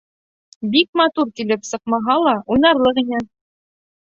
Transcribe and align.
Бик 0.75 0.87
матур 1.01 1.29
килеп 1.41 1.67
сыҡмаһа 1.73 2.17
ла, 2.29 2.35
уйнарлыҡ 2.57 3.03
ине. 3.05 3.23